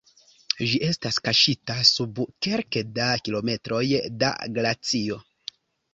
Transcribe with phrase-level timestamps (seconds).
[0.71, 3.83] Ĝi estas kaŝita sub kelke da kilometroj
[4.25, 5.25] da glacio.